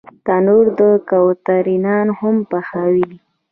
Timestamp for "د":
0.79-0.81